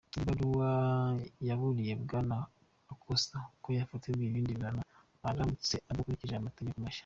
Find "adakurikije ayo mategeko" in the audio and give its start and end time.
5.89-6.77